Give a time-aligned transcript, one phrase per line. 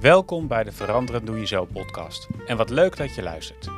[0.00, 2.28] Welkom bij de Veranderen Doe Je Zo podcast.
[2.46, 3.68] En wat leuk dat je luistert.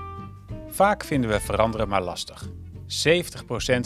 [0.69, 2.49] Vaak vinden we veranderen maar lastig.
[2.49, 2.49] 70%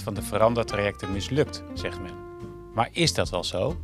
[0.03, 2.15] van de verandertrajecten mislukt, zegt men.
[2.75, 3.77] Maar is dat wel zo?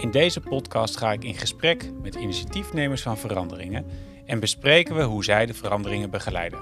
[0.00, 3.86] In deze podcast ga ik in gesprek met initiatiefnemers van veranderingen
[4.26, 6.60] en bespreken we hoe zij de veranderingen begeleiden.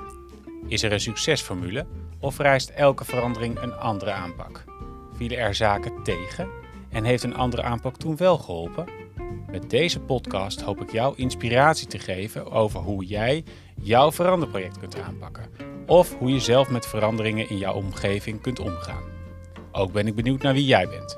[0.67, 1.87] Is er een succesformule
[2.21, 4.65] of vereist elke verandering een andere aanpak?
[5.13, 6.49] Vielen er zaken tegen
[6.91, 8.99] en heeft een andere aanpak toen wel geholpen?
[9.51, 13.45] Met deze podcast hoop ik jou inspiratie te geven over hoe jij
[13.83, 15.47] jouw veranderproject kunt aanpakken.
[15.87, 19.03] Of hoe je zelf met veranderingen in jouw omgeving kunt omgaan.
[19.73, 21.17] Ook ben ik benieuwd naar wie jij bent.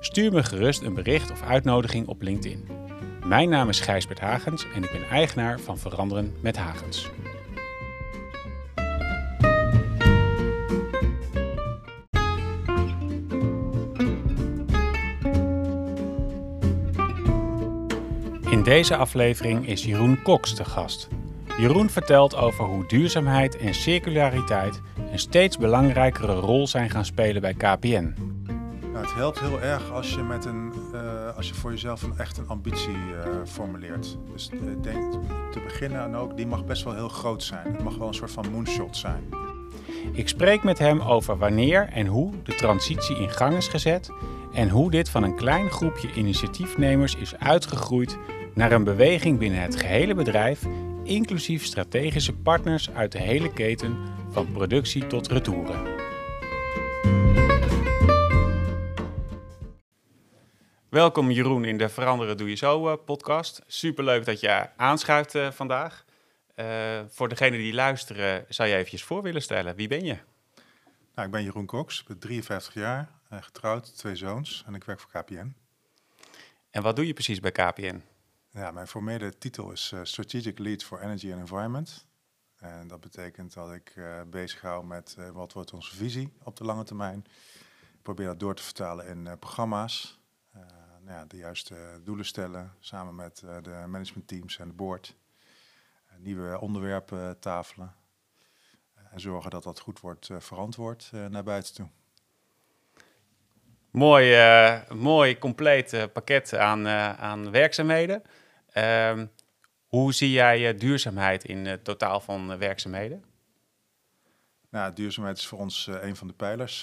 [0.00, 2.68] Stuur me gerust een bericht of uitnodiging op LinkedIn.
[3.24, 7.10] Mijn naam is Gijsbert Hagens en ik ben eigenaar van Veranderen met Hagens.
[18.68, 21.08] Deze aflevering is Jeroen Cox de gast.
[21.58, 24.80] Jeroen vertelt over hoe duurzaamheid en circulariteit
[25.12, 28.14] een steeds belangrijkere rol zijn gaan spelen bij KPN.
[28.92, 32.18] Nou, het helpt heel erg als je, met een, uh, als je voor jezelf een,
[32.18, 34.18] echt een ambitie uh, formuleert.
[34.32, 35.12] Dus uh, denk
[35.52, 37.72] te beginnen en ook, die mag best wel heel groot zijn.
[37.72, 39.47] Het mag wel een soort van moonshot zijn.
[40.12, 44.10] Ik spreek met hem over wanneer en hoe de transitie in gang is gezet
[44.52, 48.18] en hoe dit van een klein groepje initiatiefnemers is uitgegroeid
[48.54, 50.62] naar een beweging binnen het gehele bedrijf,
[51.04, 53.96] inclusief strategische partners uit de hele keten
[54.30, 55.96] van productie tot retouren.
[60.88, 63.62] Welkom Jeroen in de Veranderen Doe Je Zo podcast.
[63.66, 66.04] Superleuk dat je aanschuift uh, vandaag.
[66.58, 69.76] Uh, voor degenen die luisteren, zou je eventjes voor willen stellen.
[69.76, 70.18] Wie ben je?
[71.14, 75.00] Nou, ik ben Jeroen Cox, ben 53 jaar, uh, getrouwd, twee zoons en ik werk
[75.00, 75.54] voor KPN.
[76.70, 78.02] En wat doe je precies bij KPN?
[78.50, 82.06] Ja, mijn formele titel is uh, Strategic Lead for Energy and Environment.
[82.56, 86.56] En dat betekent dat ik uh, bezig hou met uh, wat wordt onze visie op
[86.56, 87.24] de lange termijn.
[87.80, 90.20] Ik probeer dat door te vertalen in programma's.
[91.00, 95.16] nou ja, de juiste doelen stellen samen met de managementteams en de board.
[96.18, 97.94] Nieuwe onderwerpen tafelen.
[99.10, 101.88] en zorgen dat dat goed wordt verantwoord naar buiten toe.
[103.90, 104.36] Mooi,
[104.94, 108.22] mooi compleet pakket aan, aan werkzaamheden.
[108.74, 109.22] Uh,
[109.86, 113.24] hoe zie jij duurzaamheid in het totaal van werkzaamheden?
[114.70, 116.82] Nou, duurzaamheid is voor ons een van de pijlers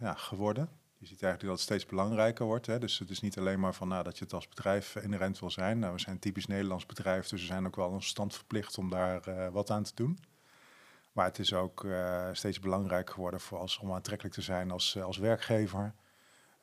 [0.00, 0.77] ja, geworden.
[0.98, 2.66] Je ziet eigenlijk dat het steeds belangrijker wordt.
[2.66, 2.78] Hè?
[2.78, 5.50] Dus het is niet alleen maar van nou, dat je het als bedrijf inherent wil
[5.50, 5.78] zijn.
[5.78, 8.78] Nou, we zijn een typisch Nederlands bedrijf, dus we zijn ook wel een stand verplicht
[8.78, 10.18] om daar wat aan te doen.
[11.12, 11.86] Maar het is ook
[12.32, 15.94] steeds belangrijker geworden voor als, om aantrekkelijk te zijn als, als werkgever.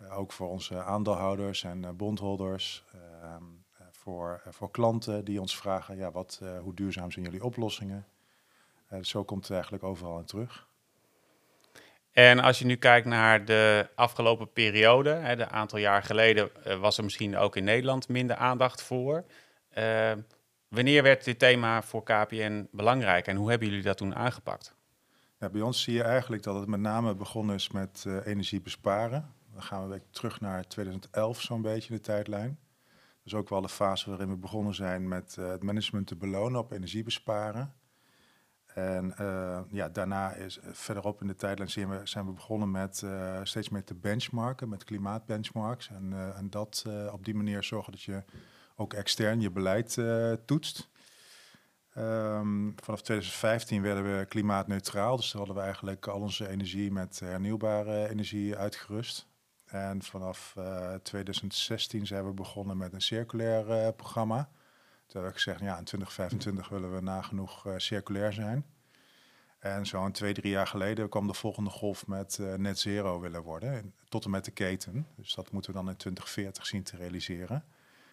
[0.10, 2.86] ook voor onze aandeelhouders en bondholders.
[2.94, 3.44] Ehm,
[4.06, 8.08] voor, eh, voor klanten die ons vragen, ja, wat, hoe duurzaam zijn jullie oplossingen?
[8.92, 10.68] Uh, zo komt het eigenlijk overal in terug.
[12.16, 16.80] En als je nu kijkt naar de afgelopen periode, hè, een aantal jaar geleden uh,
[16.80, 19.26] was er misschien ook in Nederland minder aandacht voor.
[20.68, 24.76] wanneer werd dit thema voor KPN belangrijk en hoe hebben jullie dat toen aangepakt?
[25.40, 29.34] Ja, bij ons zie je eigenlijk dat het met name begonnen is met energie besparen.
[29.54, 32.60] Dan gaan we terug naar 2011 zo'n beetje de tijdlijn.
[33.24, 36.60] Dus ook wel de fase waarin we begonnen zijn met uh, het management te belonen
[36.60, 37.74] op energiebesparen.
[38.76, 42.72] En uh, ja, daarna is uh, verderop in de tijdlijn zijn we, zijn we begonnen
[42.72, 43.04] met
[43.44, 45.90] steeds meer te benchmarken, met klimaatbenchmarks.
[45.90, 48.24] En, en dat op die manier zorgen dat je
[48.76, 49.98] ook extern je beleid
[50.46, 50.90] toetst.
[51.98, 58.10] Um, vanaf 2015 werden we klimaatneutraal, dus hadden we eigenlijk al onze energie met hernieuwbare
[58.10, 59.28] energie uitgerust.
[59.66, 64.50] En vanaf uh, eh, 2016 zijn we begonnen met een circulair programma.
[65.06, 68.66] Toen hebben we gezegd, ja, in 2025 willen we nagenoeg uh, circulair zijn.
[69.60, 73.94] En zo'n twee, drie jaar geleden kwam de volgende golf met net zero willen worden,
[74.10, 75.08] tot en met de keten.
[75.16, 77.56] Dus dat moeten we dan in 2040 zien te realiseren.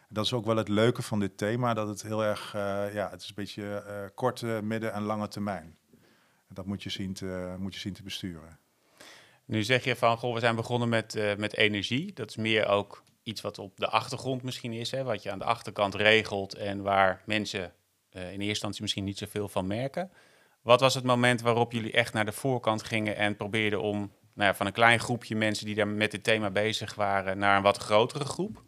[0.09, 2.53] En dat is ook wel het leuke van dit thema, dat het heel erg,
[2.93, 5.77] ja, het is een beetje korte, midden- en lange termijn.
[6.49, 8.59] En dat moet je zien te, moet je zien te besturen.
[9.45, 12.13] Nu zeg je van, goh, we zijn begonnen met, met energie.
[12.13, 15.39] Dat is meer ook iets wat op de achtergrond misschien is, hè, wat je aan
[15.39, 17.73] de achterkant regelt en waar mensen
[18.13, 20.11] uh, in eerste instantie misschien niet zoveel van merken.
[20.63, 23.99] Wat was het moment waarop jullie echt naar de voorkant gingen en probeerden om
[24.35, 27.57] nou ja, van een klein groepje mensen die daar met dit thema bezig waren naar
[27.57, 28.63] een wat grotere groep?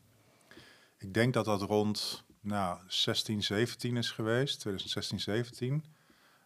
[0.99, 5.85] Ik denk dat dat rond nou, 16, 17 is geweest, 2016, 17.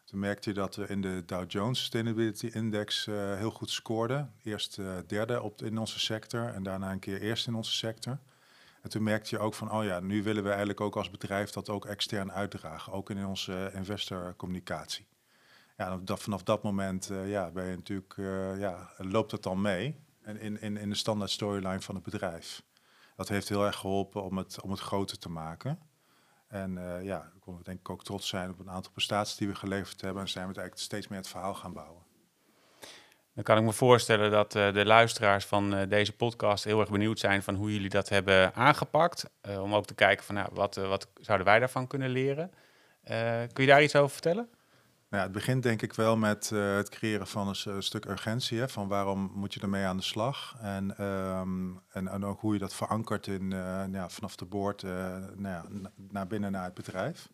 [0.09, 4.35] Toen merkte je dat we in de Dow Jones Sustainability Index uh, heel goed scoorden.
[4.43, 8.19] Eerst uh, derde op, in onze sector en daarna een keer eerst in onze sector.
[8.83, 11.11] En En toen merkte je ook van, oh ja, nu willen we eigenlijk ook als
[11.11, 15.07] bedrijf dat ook extern uitdragen, ook in onze investorcommunicatie.
[15.77, 18.15] Ja, vanaf dat moment ja, ben natuurlijk,
[18.59, 22.63] ja, loopt het dan mee in, in, in de standaard storyline van het bedrijf.
[23.17, 25.79] Dat heeft heel erg geholpen om het, om het groter te maken.
[26.49, 29.49] En uh, ja, we konden denk ik ook trots zijn op een aantal prestaties die
[29.49, 30.23] we geleverd hebben.
[30.23, 32.03] En zijn we het eigenlijk steeds meer het verhaal gaan bouwen.
[33.35, 36.91] Dan kan ik me voorstellen dat uh, de luisteraars van uh, deze podcast heel erg
[36.91, 39.31] benieuwd zijn van hoe jullie dat hebben aangepakt.
[39.61, 42.51] om ook te kijken van nou, wat, wat zouden wij daarvan kunnen leren.
[43.53, 44.49] kun je daar iets over vertellen?
[45.11, 48.59] Nou het begint denk ik wel met uh, het creëren van een stuk urgentie.
[48.59, 50.57] Hè, van waarom moet je ermee aan de slag?
[50.61, 54.91] En, um, en, ook hoe je dat verankert in, uh, ja, vanaf de boord uh,
[55.37, 55.65] nou ja,
[55.97, 57.29] naar binnen naar het bedrijf.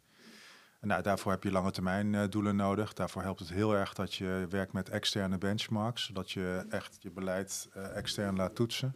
[0.81, 2.93] Nou, daarvoor heb je lange termijn doelen nodig.
[2.93, 6.05] Daarvoor helpt het heel erg dat je werkt met externe benchmarks.
[6.05, 8.95] Zodat je echt je beleid extern laat toetsen.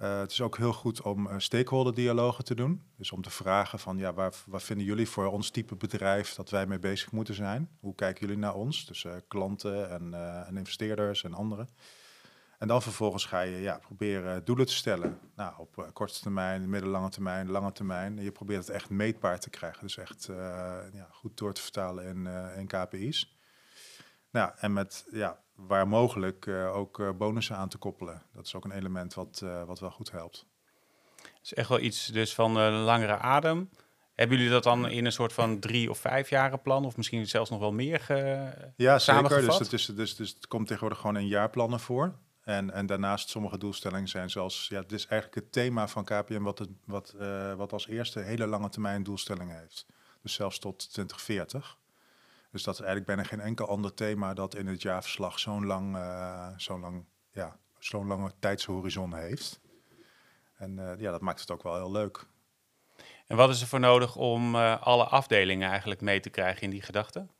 [0.00, 2.82] Uh, het is ook heel goed om uh, stakeholder dialogen te doen.
[2.96, 6.66] Dus om te vragen van ja, waar, vinden jullie voor ons type bedrijf dat wij
[6.66, 7.68] mee bezig moeten zijn?
[7.80, 8.86] Hoe kijken jullie naar ons?
[8.86, 10.14] Dus uh, klanten en,
[10.46, 11.68] en, investeerders en anderen.
[12.58, 15.18] En dan vervolgens ga je ja, proberen doelen te stellen.
[15.34, 18.18] Nou, op korte termijn, middellange termijn, lange termijn.
[18.18, 19.82] En je probeert het echt meetbaar te krijgen.
[19.82, 20.26] Dus echt
[20.92, 22.26] ja, goed door te vertalen in,
[22.56, 23.35] in KPI's.
[24.30, 28.22] Nou, en met ja, waar mogelijk uh, ook uh, bonussen aan te koppelen.
[28.32, 30.46] Dat is ook een element wat, uh, wat wel goed helpt.
[31.16, 33.70] Het is echt wel iets dus van langere adem.
[34.14, 37.26] Hebben jullie dat dan in een soort van drie of vijf jaren plan, of misschien
[37.26, 39.40] zelfs nog wel meer ge Ja, zeker.
[39.40, 42.14] Dus is, dus, dus het komt tegenwoordig gewoon in jaarplannen voor.
[42.42, 46.42] En, en daarnaast sommige doelstellingen zijn zoals, ja, het is eigenlijk het thema van KPM
[46.42, 47.14] wat, het, wat,
[47.56, 49.86] wat als eerste hele lange termijn doelstellingen heeft.
[50.22, 51.76] Dus zelfs tot 2040.
[52.56, 55.96] Dus dat is eigenlijk bijna geen enkel ander thema dat in het jaarverslag zo'n lang,
[55.96, 59.60] uh, zo'n lang, ja, zo'n lange tijdshorizon heeft.
[60.56, 62.26] En uh, ja, dat maakt het ook wel heel leuk.
[63.26, 66.70] En wat is er voor nodig om uh, alle afdelingen eigenlijk mee te krijgen in
[66.70, 67.30] die gedachten?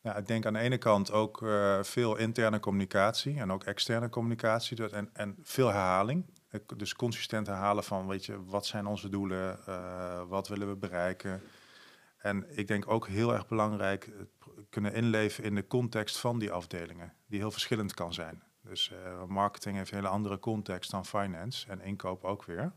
[0.00, 1.44] Ja, ik denk aan de ene kant ook
[1.80, 6.26] veel interne communicatie en ook externe communicatie en, en veel herhaling.
[6.76, 9.58] Dus consistent herhalen van, weet je, wat zijn onze doelen,
[10.28, 11.42] wat willen we bereiken,
[12.26, 14.12] en ik denk ook heel erg belangrijk
[14.70, 18.42] kunnen inleven in de context van die afdelingen, die heel verschillend kan zijn.
[18.62, 22.72] Dus uh, marketing heeft een hele andere context dan finance en inkoop ook weer.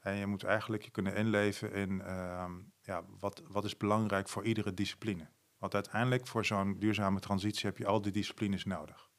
[0.00, 2.44] En je moet eigenlijk je kunnen inleven in uh,
[2.82, 5.28] ja, wat, wat is belangrijk voor iedere discipline.
[5.58, 9.10] Want uiteindelijk voor zo'n duurzame transitie heb je al die disciplines nodig.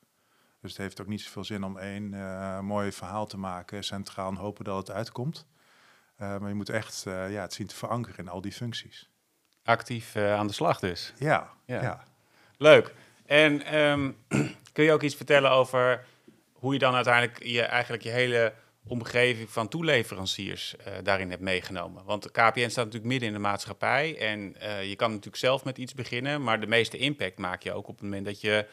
[0.59, 4.29] Dus het heeft ook niet zoveel zin om één uh, mooi verhaal te maken, centraal
[4.29, 5.47] en hopen dat het uitkomt.
[6.17, 9.10] Maar je moet echt ja, het zien te verankeren in al die functies
[9.63, 11.13] actief uh, aan de slag dus.
[11.17, 11.81] Ja, ja.
[11.81, 12.03] ja.
[12.57, 12.93] Leuk.
[13.25, 14.17] En um,
[14.73, 16.05] kun je ook iets vertellen over
[16.53, 18.53] hoe je dan uiteindelijk je, eigenlijk je hele
[18.87, 22.03] omgeving van toeleveranciers uh, daarin hebt meegenomen?
[22.03, 25.77] Want KPN staat natuurlijk midden in de maatschappij en uh, je kan natuurlijk zelf met
[25.77, 28.67] iets beginnen, maar de meeste impact maak je ook op het moment dat je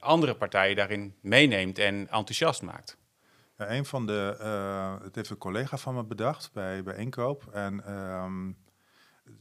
[0.00, 2.96] andere partijen daarin meeneemt en enthousiast maakt.
[3.58, 4.36] Ja, een van de,
[5.02, 8.56] het heeft een collega van me bedacht bij, bij Inkoop en um,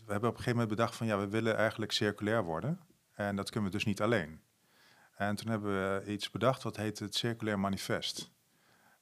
[0.06, 2.80] we hebben op een gegeven moment bedacht van ja, we willen eigenlijk circulair worden.
[3.14, 4.42] En dat kunnen we dus niet alleen.
[5.16, 8.32] En toen hebben we iets bedacht wat heet het Circulair Manifest.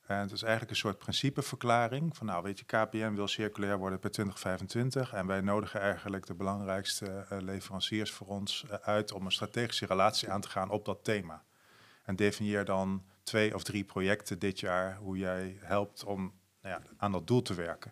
[0.05, 3.99] En het is eigenlijk een soort principeverklaring van nou weet je, KPN wil circulair worden
[3.99, 9.25] per 2025 en wij nodigen eigenlijk de belangrijkste uh, leveranciers voor ons uh, uit om
[9.25, 11.43] een strategische relatie aan te gaan op dat thema.
[12.03, 16.81] En definieer dan twee of drie projecten dit jaar hoe jij helpt om nou ja,
[16.97, 17.91] aan dat doel te werken.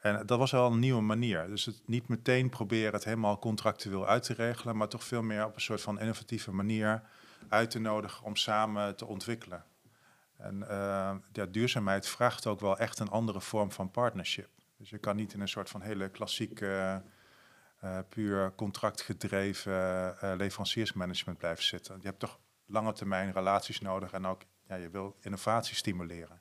[0.00, 1.46] En dat was wel een nieuwe manier.
[1.46, 5.44] Dus het niet meteen proberen het helemaal contractueel uit te regelen, maar toch veel meer
[5.44, 7.02] op een soort van innovatieve manier
[7.48, 9.64] uit te nodigen om samen te ontwikkelen.
[10.36, 14.48] En uh, ja, duurzaamheid vraagt ook wel echt een andere vorm van partnership.
[14.76, 17.02] Dus je kan niet in een soort van hele klassieke,
[17.84, 21.96] uh, puur contractgedreven leveranciersmanagement blijven zitten.
[22.00, 26.40] Je hebt toch lange termijn relaties nodig en ook ja, je wil innovatie stimuleren.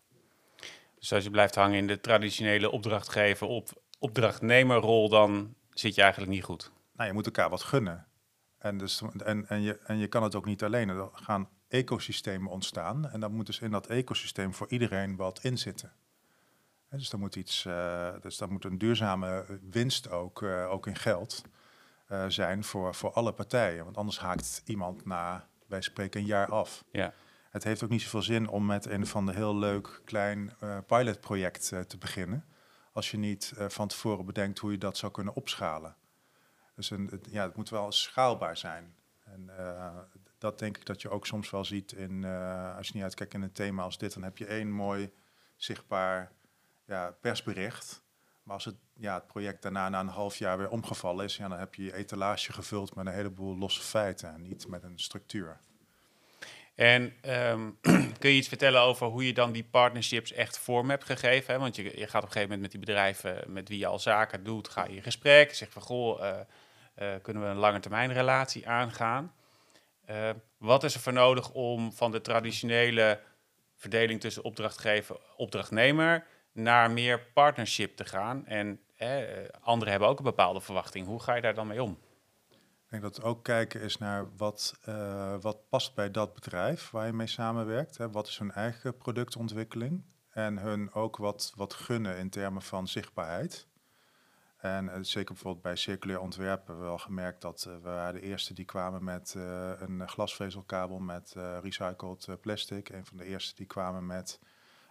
[1.00, 6.32] Dus als je blijft hangen in de traditionele opdrachtgever op opdrachtnemerrol, dan zit je eigenlijk
[6.32, 6.72] niet goed.
[6.94, 8.08] Nou, je moet elkaar wat gunnen.
[8.58, 10.90] En, dus, en, en, je, en je kan het ook niet alleen.
[10.90, 13.10] Er gaan ecosystemen ontstaan.
[13.10, 15.94] En dan moet dus in dat ecosysteem voor iedereen wat in zitten.
[16.90, 20.96] dus dan moet iets, uh, dus dan moet een duurzame winst ook, uh, ook in
[20.96, 21.42] geld
[22.12, 23.84] uh, zijn voor, voor alle partijen.
[23.84, 26.84] Want anders haakt iemand na, wij spreken een jaar af.
[26.92, 27.14] Ja
[27.50, 30.78] het heeft ook niet zoveel zin om met een van de heel leuk klein uh,
[30.86, 32.46] pilotproject uh, te beginnen.
[32.92, 35.96] Als je niet uh, van tevoren bedenkt hoe je dat zou kunnen opschalen.
[36.76, 38.96] Dus een, het, ja, het moet wel schaalbaar zijn.
[39.24, 39.50] En
[40.38, 42.26] dat denk ik dat je ook soms wel ziet in,
[42.78, 45.12] als je niet uitkijkt in een thema als dit, dan heb je één mooi
[45.56, 46.32] zichtbaar
[46.86, 48.02] ja, persbericht.
[48.44, 51.48] Maar als het, ja, het project daarna na een half jaar weer omgevallen is, ja,
[51.48, 55.00] dan heb je je etalage gevuld met een heleboel losse feiten en niet met een
[55.00, 55.62] structuur.
[56.80, 57.70] En ehm,
[58.20, 61.54] kun je iets vertellen over hoe je dan die partnerships echt vorm hebt gegeven?
[61.54, 61.60] Hè?
[61.60, 64.00] Want je, je gaat op een gegeven moment met die bedrijven met wie je al
[64.00, 65.56] zaken doet, ga je in gesprek.
[65.56, 66.38] Zeg van goh, uh,
[67.00, 69.34] uh, kunnen we een lange termijn relatie aangaan?
[70.10, 73.20] Uh, wat is er voor nodig om van de traditionele
[73.76, 78.46] verdeling tussen opdrachtgever opdrachtnemer naar meer partnership te gaan?
[78.46, 78.80] En
[79.62, 81.08] anderen hebben ook een bepaalde verwachting.
[81.08, 82.00] Hoe ga je daar dan mee om?
[82.90, 87.06] Ik denk dat ook kijken is naar wat, uh, wat past bij dat bedrijf waar
[87.06, 87.98] je mee samenwerkt.
[87.98, 88.12] Hè?
[88.12, 90.04] Wat is hun eigen productontwikkeling?
[90.30, 93.68] En hun ook wat, wat gunnen in termen van zichtbaarheid.
[94.58, 98.14] En uh, zeker bijvoorbeeld bij circulair ontwerp hebben we wel gemerkt dat uh, we waren
[98.14, 99.34] de eerste die kwamen met
[99.80, 102.90] een glasvezelkabel met recycled plastic.
[102.90, 104.40] Een van de eerste die kwamen met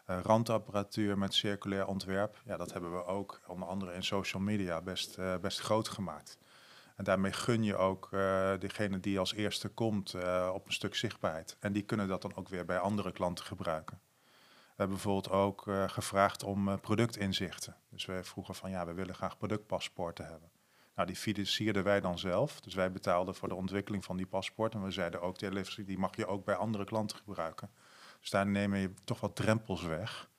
[0.05, 2.43] randapparatuur met circulair ontwerp.
[2.45, 6.38] Ja, dat hebben we ook onder andere in social media best, best groot gemaakt.
[6.99, 10.95] En daarmee gun je ook uh, degene die als eerste komt uh, op een stuk
[10.95, 11.57] zichtbaarheid.
[11.61, 14.00] En die kunnen dat dan ook weer bij andere klanten gebruiken.
[14.25, 17.76] We hebben bijvoorbeeld ook uh, gevraagd om productinzichten.
[17.90, 20.50] Dus we vroegen van ja, we willen graag productpaspoorten hebben.
[20.95, 22.61] Nou, die financierden wij dan zelf.
[22.61, 24.81] Dus wij betaalden voor de ontwikkeling van die paspoorten.
[24.81, 27.71] En we zeiden ook, die, mag je ook bij andere klanten gebruiken.
[28.21, 30.31] Dus daar neem je toch wat drempels weg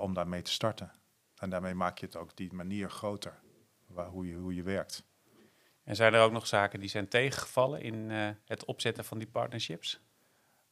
[0.00, 0.92] om daarmee te starten.
[1.36, 3.40] En daarmee maak je het ook die manier groter,
[3.86, 5.07] waar, hoe, je, hoe je werkt.
[5.88, 9.26] En zijn er ook nog zaken die zijn tegengevallen in uh, het opzetten van die
[9.26, 10.00] partnerships?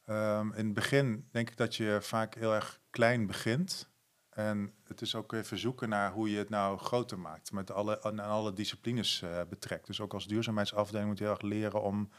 [0.09, 3.89] Um, in het begin denk ik dat je vaak heel erg klein begint.
[4.29, 7.51] En het is ook even zoeken naar hoe je het nou groter maakt.
[7.51, 9.87] Met alle, aan alle disciplines uh, betrekt.
[9.87, 12.09] Dus ook als duurzaamheidsafdeling moet je heel erg leren om,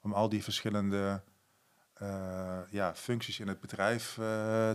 [0.00, 1.22] om al die verschillende
[2.02, 4.14] uh, ja, functies in het bedrijf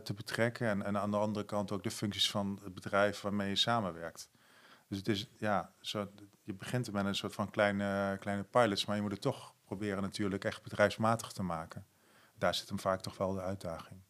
[0.04, 0.68] te betrekken.
[0.68, 4.30] En, en aan de andere kant ook de functies van het bedrijf waarmee je samenwerkt.
[4.92, 6.12] Dus het is, ja, zo,
[6.44, 10.02] je begint met een soort van kleine, kleine pilots, maar je moet het toch proberen
[10.02, 11.86] natuurlijk echt bedrijfsmatig te maken.
[12.34, 14.02] Daar zit hem vaak toch wel de uitdaging.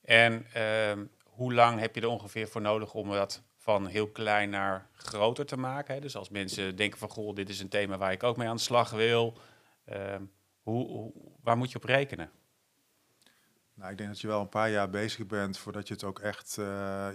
[0.00, 4.50] En uh, hoe lang heb je er ongeveer voor nodig om dat van heel klein
[4.50, 5.94] naar groter te maken?
[5.94, 6.00] Hè?
[6.00, 8.56] Dus als mensen denken van, goh, dit is een thema waar ik ook mee aan
[8.56, 9.38] de slag wil.
[10.62, 12.30] Hoe, hoe, waar moet je op rekenen?
[13.78, 16.18] Nou, ik denk dat je wel een paar jaar bezig bent voordat je het ook
[16.18, 16.64] echt, uh,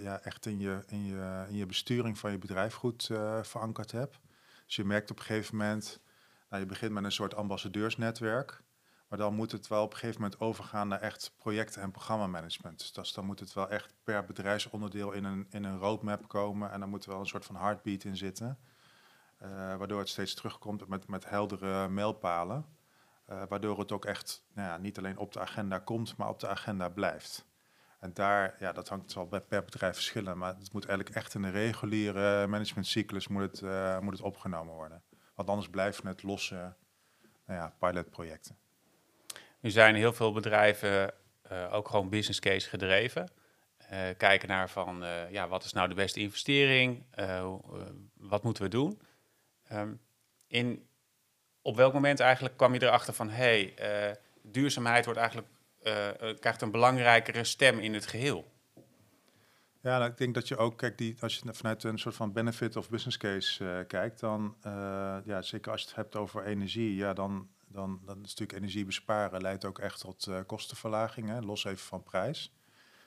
[0.01, 3.91] ja, echt in, je, in, je, in je besturing van je bedrijf goed uh, verankerd
[3.91, 4.19] hebt.
[4.65, 5.99] Dus je merkt op een gegeven moment,
[6.49, 8.63] nou, je begint met een soort ambassadeursnetwerk.
[9.07, 12.95] Maar dan moet het wel op een gegeven moment overgaan naar echt project- en programmamanagement.
[12.95, 16.71] Dus dan moet het wel echt per bedrijfsonderdeel in een, in een roadmap komen.
[16.71, 18.59] En dan moet er wel een soort van heartbeat in zitten.
[19.41, 22.65] Uh, waardoor het steeds terugkomt met, met heldere mijlpalen.
[23.29, 26.39] Uh, waardoor het ook echt nou ja, niet alleen op de agenda komt, maar op
[26.39, 27.45] de agenda blijft.
[27.99, 31.43] En daar, ja, dat hangt zal per bedrijf verschillen, maar het moet eigenlijk echt in
[31.43, 35.03] een reguliere managementcyclus moet het, uh, moet het opgenomen worden.
[35.35, 36.75] Want anders blijven het losse
[37.45, 38.57] nou ja, pilotprojecten.
[39.59, 41.13] Nu zijn heel veel bedrijven
[41.51, 43.31] uh, ook gewoon business case gedreven.
[44.17, 47.05] kijken naar van, ja, wat is nou de beste investering?
[48.13, 49.01] wat moeten we doen?
[49.71, 50.01] Um,
[50.47, 50.87] in
[51.63, 55.49] op welk moment eigenlijk kwam je erachter van hé, hey, uh, duurzaamheid wordt eigenlijk,
[55.83, 58.51] uh, krijgt een belangrijkere stem in het geheel?
[59.81, 62.31] Ja, nou, ik denk dat je ook, kijk, die, als je vanuit een soort van
[62.31, 64.55] benefit of business case kijkt, dan,
[65.25, 68.85] ja, zeker als je het hebt over energie, ja, dan, dan, dan is natuurlijk energie
[68.85, 72.53] besparen leidt ook echt tot kostenverlaging, los even van prijs.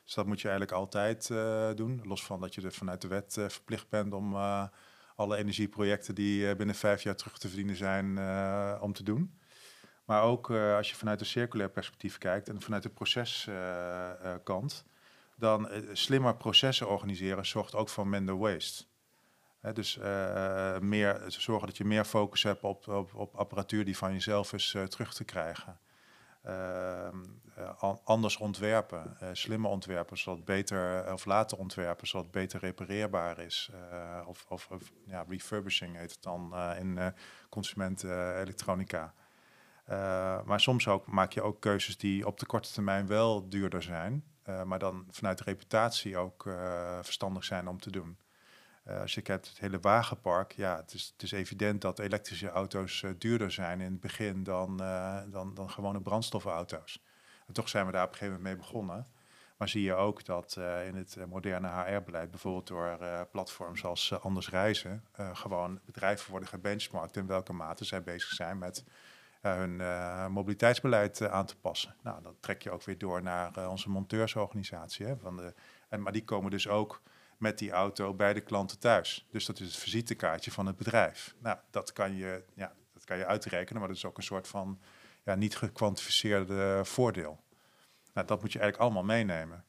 [0.05, 1.29] Dus dat moet je eigenlijk altijd
[1.77, 4.37] doen, los van dat je er vanuit de wet verplicht bent om
[5.17, 9.39] alle energieprojecten die eh, binnen vijf jaar terug te verdienen zijn eh, om te doen.
[10.05, 14.85] Maar ook eh, als je vanuit een circulair perspectief kijkt en vanuit de proceskant,
[15.37, 18.85] dan slimmer processen organiseren zorgt ook voor minder waste.
[19.73, 24.53] dus uh, meer, zorgen dat je meer focus hebt op, op, apparatuur die van jezelf
[24.53, 25.79] is terug te krijgen.
[26.47, 27.25] Ehm,
[27.55, 33.71] eh, anders ontwerpen, uh, slimme ontwerpen, zodat beter of later ontwerpen, zodat beter repareerbaar is.
[33.75, 37.15] Uh, of, of, of ja, refurbishing heet het dan in
[37.49, 39.15] consumentenelektronica.
[40.45, 44.25] maar soms ook maak je ook keuzes die op de korte termijn wel duurder zijn,
[44.65, 46.43] maar dan vanuit reputatie ook
[47.03, 48.17] verstandig zijn om te doen.
[48.89, 53.11] Uh, als je kijkt het hele wagenpark, ja, het is, evident dat elektrische auto's uh,
[53.19, 57.03] duurder zijn in het begin dan, uh, dan, dan gewone brandstofauto's.
[57.47, 59.07] En toch zijn we daar op een gegeven moment mee begonnen.
[59.57, 62.99] Maar zie je ook dat in het moderne HR-beleid, bijvoorbeeld door
[63.31, 68.85] platforms als Anders Reizen, gewoon bedrijven worden gebenchmarkt in welke mate zij bezig zijn met
[69.41, 69.77] hun
[70.33, 71.95] mobiliteitsbeleid aan te passen.
[72.03, 75.07] Nou, dat trek je ook weer door naar onze monteursorganisatie.
[75.07, 75.55] Hè, van de,
[75.89, 77.03] en, maar die komen dus ook
[77.39, 79.27] met die auto bij de klanten thuis.
[79.31, 81.35] Dus dat is het visitekaartje van het bedrijf.
[81.39, 84.49] Nou, dat kan je, ja, dat kan je uitrekenen, maar dat is ook een soort
[84.49, 84.81] van
[85.25, 87.41] ja, niet gekwantificeerde voordeel.
[88.13, 89.65] Nou, dat moet je eigenlijk allemaal meenemen.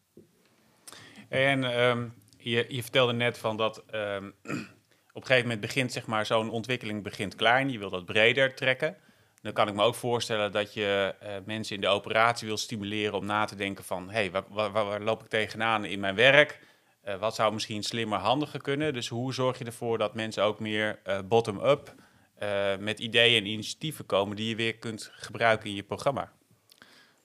[1.30, 2.08] En ehm,
[2.38, 4.28] je, je, vertelde net van dat ehm,
[5.18, 7.70] op een gegeven moment begint zeg maar zo'n ontwikkeling begint klein.
[7.72, 8.98] Je wil dat breder trekken.
[9.42, 13.14] Dan kan ik me ook voorstellen dat je uh, mensen in de operatie wil stimuleren
[13.14, 14.10] om na te denken van...
[14.10, 16.60] hé, hey, waar, waar, waar, loop ik tegenaan in mijn werk?
[17.08, 18.94] Uh, wat zou misschien slimmer, handiger kunnen?
[18.94, 21.96] Dus hoe zorg je ervoor dat mensen ook meer uh, bottom-up
[22.80, 24.36] met ideeën en initiatieven komen...
[24.36, 26.32] die je weer kunt gebruiken in je programma?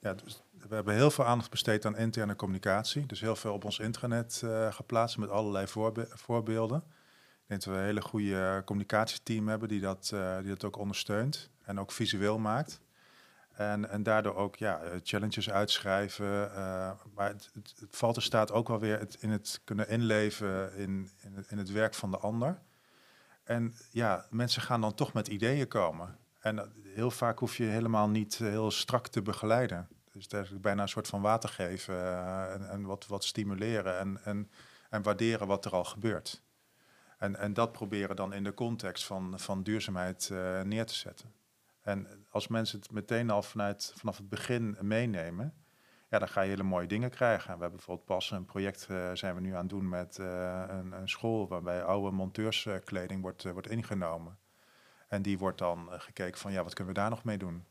[0.00, 3.06] Ja, dus we hebben heel veel aandacht besteed aan interne communicatie.
[3.06, 6.78] Dus heel veel op ons intranet geplaatst met allerlei voorbe voorbeelden.
[6.78, 10.08] Ik denk dat we een hele goede communicatieteam hebben die dat,
[10.40, 12.80] die dat ook ondersteunt en ook visueel maakt.
[13.52, 16.26] En, en daardoor ook ja, eh, challenges uitschrijven.
[16.26, 17.50] Uh, maar het,
[17.90, 21.11] valt er staat ook wel weer het, in het kunnen inleven in,
[21.49, 22.59] in het, werk van de ander.
[23.44, 26.18] En ja, mensen gaan dan toch met ideeën komen.
[26.40, 29.88] En eh, heel vaak hoef je helemaal niet heel strak te begeleiden.
[30.12, 31.97] Dus is bijna een soort van water geven
[32.71, 34.50] en, wat, wat stimuleren en, en,
[34.90, 36.42] en waarderen wat er al gebeurt.
[37.18, 40.30] En, en dat proberen dan in de context van, van duurzaamheid
[40.64, 41.41] neer te zetten.
[41.82, 45.54] En als mensen het meteen al vanuit, vanaf het begin meenemen,
[46.12, 47.44] ja, dan ga je hele mooie dingen krijgen.
[47.44, 50.64] We hebben bijvoorbeeld pas een project uh, zijn we nu aan het doen met uh,
[50.68, 54.38] een, een, school waarbij oude monteurskleding wordt, uh, wordt ingenomen.
[55.08, 57.64] En die wordt dan gekeken van ja, wat kunnen we daar nog mee doen?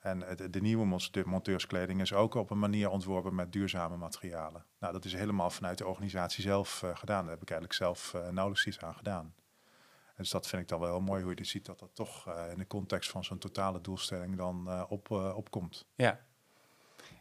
[0.00, 4.64] En de, de nieuwe monteurskleding is ook op een manier ontworpen met duurzame materialen.
[4.78, 7.22] Nou, dat is helemaal vanuit de organisatie zelf gedaan.
[7.22, 9.34] Daar heb ik eigenlijk zelf nauwelijks iets aan gedaan.
[10.22, 12.50] Dus dat vind ik dan wel heel mooi hoe je ziet dat dat toch uh,
[12.50, 15.86] in de context van zo'n totale doelstelling dan uh, op, uh, opkomt.
[15.94, 16.20] Ja.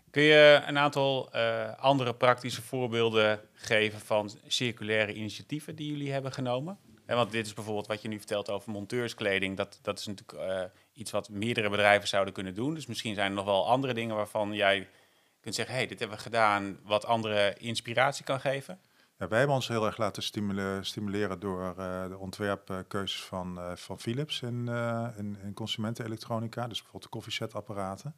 [0.09, 1.31] Kun je een aantal
[1.77, 6.77] andere praktische voorbeelden geven van circulaire initiatieven die jullie hebben genomen?
[7.05, 9.57] En want dit is bijvoorbeeld wat je nu vertelt over monteurskleding.
[9.57, 12.73] Dat, dat is natuurlijk iets wat meerdere bedrijven zouden kunnen doen.
[12.73, 14.87] Dus misschien zijn er nog wel andere dingen waarvan jij
[15.39, 18.79] kunt zeggen: hey, dit hebben we gedaan, wat andere inspiratie kan geven.
[19.21, 20.23] Ja, wij hebben ons heel erg laten
[20.81, 27.03] stimuleren, door uh, de ontwerpkeuzes van, uh, van Philips in, uh, in, consumentenelektronica, dus bijvoorbeeld
[27.03, 28.15] de koffiezetapparaten.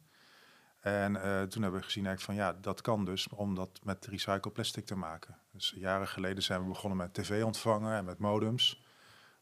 [0.80, 1.12] En
[1.48, 4.86] toen hebben we gezien eigenlijk van ja, dat kan dus om dat met recycled plastic
[4.86, 5.38] te maken.
[5.52, 8.84] Dus jaren geleden zijn we begonnen met tv-ontvanger en met modems.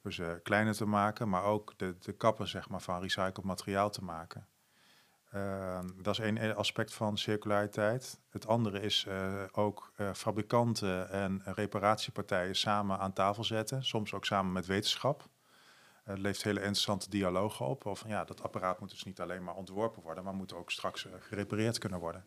[0.02, 4.04] Dus kleiner te maken, maar ook de, de kappen zeg maar, van recycled materiaal te
[4.04, 4.46] maken.
[5.82, 8.20] Uh, dat is één aspect van circulariteit.
[8.30, 13.84] Het andere is uh, ook uh, fabrikanten en reparatiepartijen samen aan tafel zetten.
[13.84, 15.28] Soms ook samen met wetenschap.
[16.04, 17.86] Het levert hele interessante dialogen op.
[17.86, 21.06] Of ja, dat apparaat moet dus niet alleen maar ontworpen worden, maar moet ook straks
[21.06, 22.24] eh, gerepareerd kunnen worden.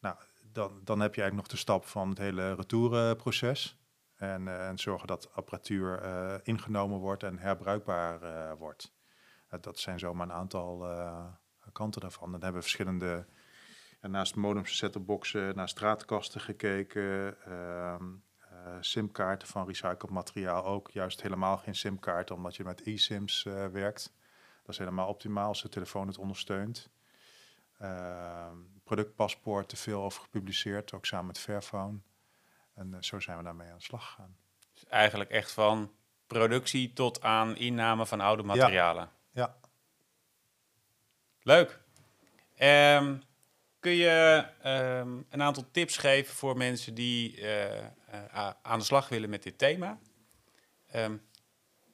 [0.00, 0.16] Nou,
[0.52, 3.76] dan, dan heb je eigenlijk nog de stap van het hele retourenproces.
[4.14, 6.00] En, en zorgen dat apparatuur
[6.42, 8.92] ingenomen wordt en herbruikbaar wordt.
[9.60, 10.86] dat zijn zomaar een aantal
[11.72, 12.32] kanten daarvan.
[12.32, 13.26] Dan hebben we verschillende,
[14.00, 17.36] ja, naast modems, set-top-boxen, naar straatkasten gekeken.
[17.48, 17.94] Uh,
[18.52, 20.90] uh, simkaarten van recycled materiaal ook.
[20.90, 24.12] Juist helemaal geen simkaarten, omdat je met e-sims uh, werkt.
[24.62, 26.90] Dat is helemaal optimaal als de telefoon het ondersteunt.
[27.78, 31.98] Ehm, productpaspoort, te veel over gepubliceerd, ook samen met Fairphone.
[32.74, 34.36] En eh, zo zijn we daarmee aan de slag gegaan.
[34.72, 35.92] Dus eigenlijk echt van
[36.26, 39.10] productie tot aan inname van oude materialen.
[39.32, 39.61] Ja, ja.
[41.42, 41.80] Leuk.
[42.58, 43.22] Um,
[43.80, 49.08] kun je um, een aantal tips geven voor mensen die uh, uh, aan de slag
[49.08, 49.98] willen met dit thema?
[50.94, 51.22] Um,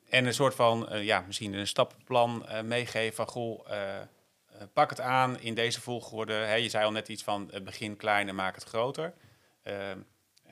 [0.09, 3.69] en een soort van, uh, ja, misschien een stappenplan meegeven van, goh,
[4.73, 6.35] pak het aan in deze volgorde.
[6.35, 9.15] Je zei al net iets van, begin klein en maak het groter.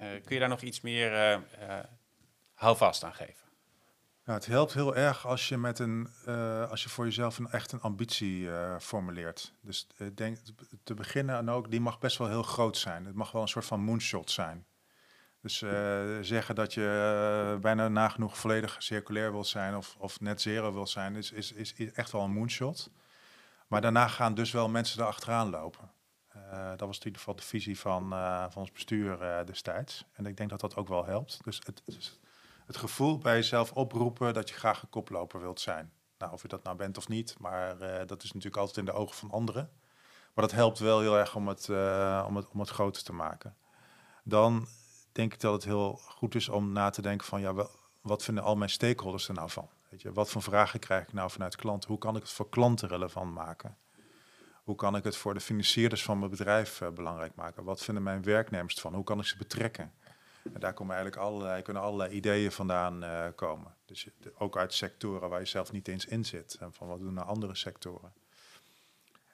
[0.00, 1.40] kun je daar nog iets meer
[2.54, 3.45] houvast aan geven?
[4.26, 7.50] Nou, het helpt heel erg als je, met een, uh, als je voor jezelf een,
[7.50, 9.52] echt een ambitie uh, formuleert.
[9.60, 10.38] Dus uh, denk,
[10.84, 13.04] te beginnen en ook, die mag best wel heel groot zijn.
[13.04, 14.66] Het mag wel een soort van moonshot zijn.
[15.40, 15.58] Dus
[16.20, 21.16] zeggen dat je bijna nagenoeg volledig circulair wilt zijn of, of net zero wilt zijn,
[21.16, 22.90] is, is, is echt wel een moonshot.
[23.66, 25.90] Maar daarna gaan dus wel mensen erachteraan lopen.
[26.76, 28.08] dat was in ieder geval de visie van,
[28.50, 30.04] van ons bestuur destijds.
[30.12, 31.38] En ik denk dat dat ook wel helpt.
[31.44, 32.18] Dus het, het
[32.66, 35.92] het gevoel bij jezelf oproepen dat je graag een koploper wilt zijn.
[36.18, 38.84] Nou, of je dat nou bent of niet, maar uh, dat is natuurlijk altijd in
[38.84, 39.70] de ogen van anderen.
[40.34, 43.12] Maar dat helpt wel heel erg om het, uh, om het, om het groter te
[43.12, 43.56] maken.
[44.24, 44.66] Dan
[45.12, 47.66] denk ik dat het heel goed is om na te denken van, ja,
[48.00, 49.68] wat vinden al mijn stakeholders er nou van?
[49.88, 51.88] Weet je, wat voor vragen krijg ik nou vanuit klanten?
[51.90, 53.76] Hoe kan ik het voor klanten relevant maken?
[54.64, 57.64] Hoe kan ik het voor de financierders van mijn bedrijf uh, belangrijk maken?
[57.64, 58.94] Wat vinden mijn werknemers van?
[58.94, 59.92] Hoe kan ik ze betrekken?
[60.52, 63.04] En daar komen eigenlijk allerlei, kunnen allerlei ideeën vandaan
[63.34, 63.74] komen.
[63.84, 66.56] Dus ook uit sectoren waar je zelf niet eens in zit.
[66.60, 68.12] En van wat doen nou andere sectoren.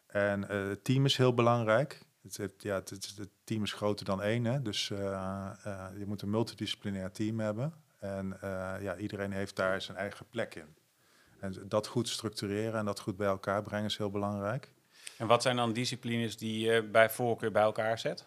[0.07, 2.01] En het team is heel belangrijk.
[2.23, 4.63] Het, ja, het, het, team is groter dan één, hè?
[4.63, 7.75] dus je moet een multidisciplinair team hebben.
[7.99, 8.39] En
[8.81, 10.77] ja, iedereen heeft daar zijn eigen plek in.
[11.43, 14.73] En dat goed structureren en dat goed bij elkaar brengen is heel belangrijk.
[15.17, 18.27] En wat zijn dan disciplines die je bij voorkeur bij elkaar zet?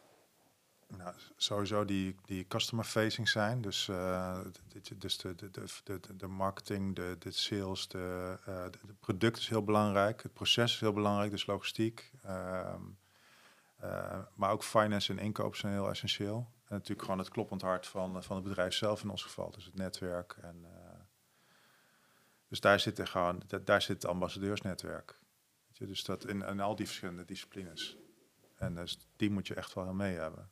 [0.98, 3.62] Nou, sowieso die, die customer facing zijn.
[3.62, 4.40] Dus, uh,
[4.98, 5.50] dus de, de,
[5.84, 10.24] de, de, marketing, de, de sales, de, uh, de, product is heel belangrijk.
[10.24, 12.12] Het proces is heel belangrijk, dus logistiek.
[12.26, 12.74] Uh,
[14.34, 16.38] maar ook finance en inkoop zijn heel essentieel.
[16.38, 19.52] En natuurlijk gewoon het kloppend hart van, van het bedrijf zelf in ons geval.
[19.52, 20.66] Dus het netwerk en
[22.48, 25.20] dus daar zit gewoon, daar zit het ambassadeursnetwerk.
[25.78, 27.98] Dus dat in, in al die verschillende disciplines.
[28.56, 30.50] En dus die moet je echt wel mee hebben.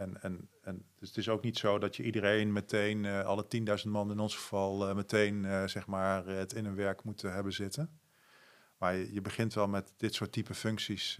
[0.00, 3.46] En, en, en dus het is ook niet zo dat je iedereen meteen, uh, alle
[3.84, 7.22] 10.000 man in ons geval, uh, meteen uh, zeg maar het in een werk moet
[7.22, 8.00] hebben zitten.
[8.78, 11.16] Maar je, je, begint wel met dit soort type functies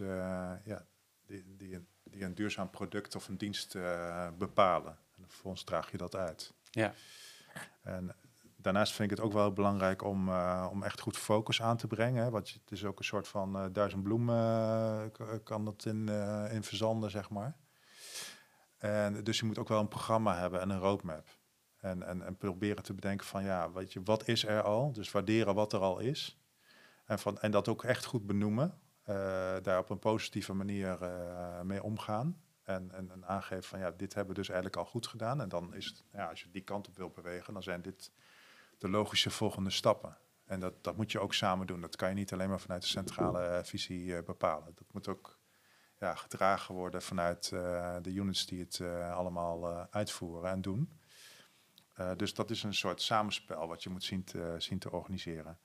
[0.63, 0.85] ja,
[1.25, 3.77] die, die, een, die een duurzaam product of een dienst
[4.37, 4.97] bepalen.
[5.17, 6.53] En vervolgens draag je dat uit.
[6.71, 6.93] Ja.
[7.81, 8.15] En
[8.55, 10.29] daarnaast vind ik het ook wel belangrijk om,
[10.69, 12.23] om echt goed focus aan te brengen.
[12.23, 15.11] Hè, want het is ook een soort van duizend bloemen
[15.43, 16.07] kan dat in,
[16.51, 17.57] in verzanden, zeg maar.
[18.81, 21.39] En dus je moet ook wel een programma hebben en een roadmap.
[21.77, 24.91] En, en, en proberen te bedenken van ja, weet je, wat is er al?
[24.91, 26.39] Dus waarderen wat er al is.
[27.05, 28.79] En, van, en dat ook echt goed benoemen.
[29.61, 30.97] daar op een positieve manier
[31.63, 32.41] mee omgaan.
[32.63, 35.41] En, en, en, aangeven van ja, dit hebben we dus eigenlijk al goed gedaan.
[35.41, 38.11] En dan is het, ja, als je die kant op wil bewegen, dan zijn dit
[38.77, 40.17] de logische volgende stappen.
[40.45, 41.81] En dat, dat moet je ook samen doen.
[41.81, 44.71] Dat kan je niet alleen maar vanuit de centrale uh, visie bepalen.
[44.75, 45.39] Dat moet ook
[46.01, 50.99] ja, gedragen worden vanuit uh, de units die het allemaal uitvoeren en doen.
[52.17, 55.59] dus dat is een soort samenspel wat je moet zien te, zien te organiseren.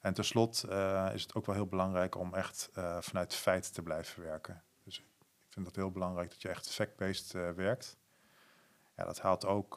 [0.00, 2.68] En tenslotte is het ook wel heel belangrijk om echt
[3.00, 4.62] vanuit feit te blijven werken.
[4.84, 5.06] Dus ik
[5.48, 7.96] vind het heel belangrijk dat je echt fact-based werkt.
[8.96, 9.74] Ja, dat haalt ook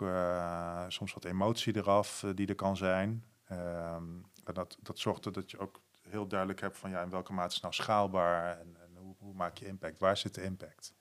[0.87, 3.25] soms wat emotie eraf die er kan zijn.
[3.51, 7.33] Um, dat, dat zorgt er dat je ook heel duidelijk hebt van ja, in welke
[7.33, 8.82] mate is nou schaalbaar en, en
[9.23, 9.99] hoe, maak je impact?
[9.99, 10.93] Waar zit de impact?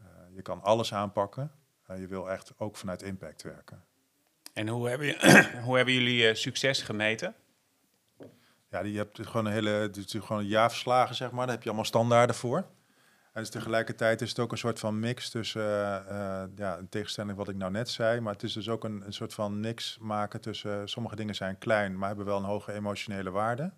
[0.00, 1.52] Uh, je kan alles aanpakken.
[1.86, 3.84] je wil echt ook vanuit impact werken.
[4.52, 7.34] En hoe hebben, je, hoe hebben jullie succes gemeten?
[8.70, 11.44] Ja, je hebt gewoon een hele, gewoon een jaarverslagen, zeg maar.
[11.44, 12.66] Daar heb je allemaal standaarden voor.
[13.34, 15.62] En dus tegelijkertijd is het ook een soort van mix tussen,
[16.10, 19.06] uh, ja, in tegenstelling wat ik nou net zei, maar het is dus ook een,
[19.06, 22.72] een soort van mix maken tussen, sommige dingen zijn klein, maar hebben wel een hoge
[22.72, 23.72] emotionele waarde.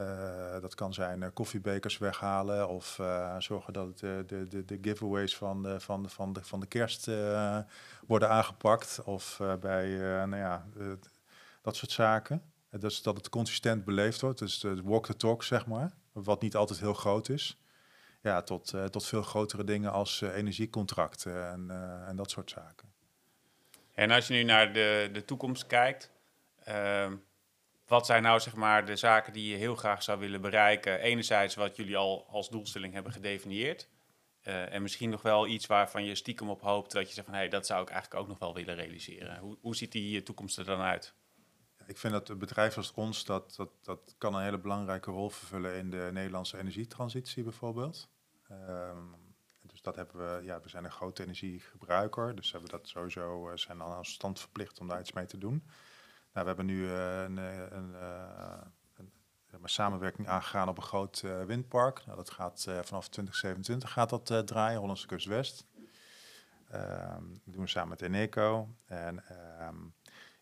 [0.00, 3.00] Uh, dat kan zijn koffiebekers weghalen of
[3.38, 7.10] zorgen dat de, de, de, giveaways van de, van de, van de, van de kerst
[8.06, 9.00] worden aangepakt.
[9.04, 9.88] Of bij,
[10.26, 10.66] nou ja,
[11.62, 12.42] dat soort zaken.
[12.70, 14.38] Dus dat het consistent beleefd wordt.
[14.38, 15.92] Dus de walk the talk, zeg maar.
[16.12, 17.58] Wat niet altijd heel groot is
[18.22, 21.70] ja, tot, tot veel grotere dingen als energiecontracten en,
[22.06, 22.88] en dat soort zaken.
[23.94, 26.10] En als je nu naar de, de toekomst kijkt,
[26.64, 27.16] ehm,
[27.90, 31.00] wat zijn nou zeg maar de zaken die je heel graag zou willen bereiken?
[31.00, 33.88] Enerzijds wat jullie al als doelstelling hebben gedefinieerd.
[34.42, 37.40] en misschien nog wel iets waarvan je stiekem op hoopt dat je zegt van hé,
[37.40, 39.38] hey, dat zou ik eigenlijk ook nog wel willen realiseren.
[39.38, 41.14] Hoe, hoe ziet die toekomst er dan uit?
[41.86, 45.30] Ik vind dat een bedrijf als ons, dat, dat, dat kan een hele belangrijke rol
[45.30, 48.08] vervullen in de Nederlandse energietransitie bijvoorbeeld.
[48.50, 49.14] Um,
[49.62, 53.56] dus dat hebben we, ja, we zijn een grote energiegebruiker, dus hebben dat sowieso, uh,
[53.56, 55.64] zijn dan als stand verplicht om daar iets mee te doen.
[56.32, 57.94] Nou, we hebben nu uh, een, uh, een,
[58.96, 59.12] een,
[59.50, 62.02] een, samenwerking aangegaan op een groot windpark.
[62.06, 65.66] Nou, dat gaat vanaf 2027 gaat dat draaien, Hollandse Kust West.
[66.74, 68.68] Um, dat doen we samen met Eneco.
[68.86, 69.24] En
[69.68, 69.94] um,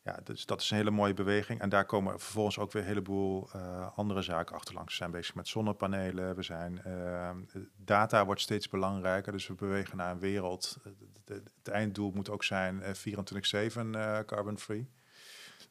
[0.03, 1.61] ja, dus dat is een hele mooie beweging.
[1.61, 3.51] En daar komen vervolgens ook weer een heleboel
[3.95, 4.91] andere zaken achterlangs.
[4.91, 6.37] We zijn bezig met zonnepanelen.
[6.37, 7.31] We zijn, uh,
[7.77, 9.33] data wordt steeds belangrijker.
[9.33, 10.79] Dus we bewegen naar een wereld.
[11.25, 14.89] het einddoel moet ook zijn uh, 24-7 carbon free.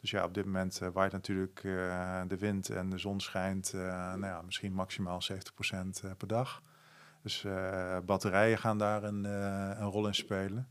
[0.01, 1.61] Dus ja, op dit moment waait natuurlijk
[2.27, 5.37] de wind en de zon schijnt nou ja, misschien maximaal 70%
[6.17, 6.61] per dag.
[7.23, 7.45] Dus
[8.05, 10.67] batterijen gaan daar een, een rol in spelen.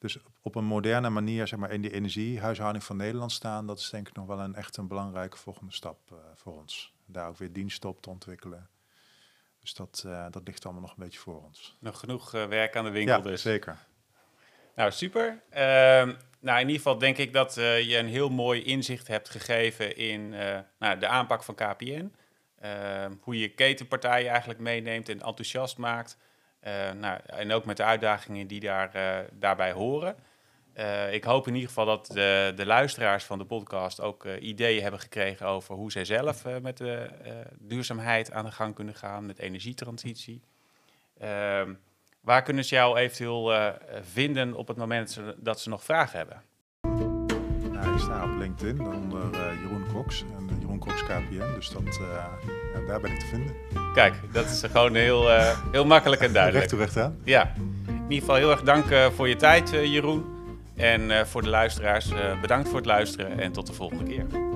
[0.00, 3.90] Dus op een moderne manier zeg maar, in die energiehuishouding van Nederland staan, dat is
[3.90, 6.94] denk ik nog wel een echt een belangrijke volgende stap uh, voor ons.
[7.06, 8.68] Daar ook weer diensten op te ontwikkelen.
[9.60, 11.76] Dus dat, uh, dat ligt allemaal nog een beetje voor ons.
[11.80, 13.42] Nog genoeg uh, werk aan de winkel ja, dus.
[13.42, 13.86] zeker.
[14.80, 15.40] Nou, super.
[15.50, 19.96] Ehm, nou, in ieder geval denk ik dat je een heel mooi inzicht hebt gegeven
[19.96, 20.28] in
[20.78, 22.12] nou, de aanpak van KPN.
[22.60, 26.16] Ehm, hoe je ketenpartijen eigenlijk meeneemt en enthousiast maakt.
[27.00, 28.90] nou, en ook met de uitdagingen die daar,
[29.32, 30.16] daarbij horen.
[31.10, 35.00] ik hoop in ieder geval dat de, de luisteraars van de podcast ook ideeën hebben
[35.00, 37.10] gekregen over hoe zij zelf met de
[37.58, 40.42] duurzaamheid aan de gang kunnen gaan, met energietransitie.
[41.18, 41.72] Ehm,
[42.20, 43.52] waar kunnen ze jou eventueel
[44.00, 46.42] vinden op het moment dat ze nog vragen hebben?
[47.72, 51.68] Nou, ik sta op LinkedIn onder uh, Jeroen Cox en uh, Jeroen Cox KPN, dus
[51.68, 53.54] dat, uh, daar ben ik te vinden.
[53.94, 55.28] Kijk, dat is gewoon heel,
[55.72, 56.64] heel makkelijk en duidelijk.
[56.64, 57.20] recht toe recht aan.
[57.24, 57.52] Ja,
[57.86, 60.38] in ieder geval heel erg dank voor je tijd Jeroen.
[60.76, 64.49] En voor de luisteraars bedankt voor het luisteren en tot de volgende keer.